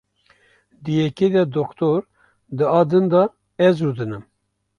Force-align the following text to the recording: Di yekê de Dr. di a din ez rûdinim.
Di 0.83 0.93
yekê 0.99 1.27
de 1.35 1.43
Dr. 1.55 1.99
di 2.57 2.65
a 2.79 2.81
din 2.89 3.07
ez 3.65 3.77
rûdinim. 3.85 4.23